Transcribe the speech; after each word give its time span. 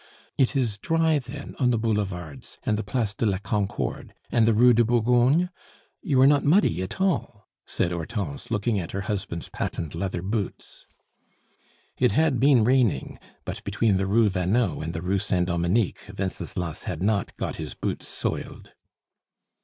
"It 0.35 0.55
is 0.55 0.79
dry 0.79 1.19
then 1.19 1.55
on 1.59 1.69
the 1.69 1.77
boulevards 1.77 2.57
and 2.65 2.75
the 2.75 2.81
Place 2.81 3.13
de 3.13 3.27
la 3.27 3.37
Concorde 3.37 4.15
and 4.31 4.47
the 4.47 4.53
Rue 4.55 4.73
de 4.73 4.83
Bourgogne? 4.83 5.51
You 6.01 6.19
are 6.21 6.25
not 6.25 6.43
muddy 6.43 6.81
at 6.81 6.99
all!" 6.99 7.47
said 7.67 7.91
Hortense, 7.91 8.49
looking 8.49 8.79
at 8.79 8.93
her 8.93 9.01
husband's 9.01 9.49
patent 9.49 9.93
leather 9.93 10.23
boots. 10.23 10.87
It 11.99 12.13
had 12.13 12.39
been 12.39 12.63
raining, 12.63 13.19
but 13.45 13.63
between 13.63 13.97
the 13.97 14.07
Rue 14.07 14.27
Vanneau 14.27 14.81
and 14.81 14.91
the 14.95 15.03
Rue 15.03 15.19
Saint 15.19 15.45
Dominique 15.45 16.01
Wenceslas 16.17 16.85
had 16.85 17.03
not 17.03 17.37
got 17.37 17.57
his 17.57 17.75
boots 17.75 18.07
soiled. 18.07 18.71